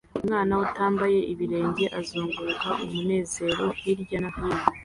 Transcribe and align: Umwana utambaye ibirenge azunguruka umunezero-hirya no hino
Umwana 0.17 0.53
utambaye 0.65 1.19
ibirenge 1.31 1.85
azunguruka 1.99 2.67
umunezero-hirya 2.85 4.17
no 4.23 4.29
hino 4.35 4.63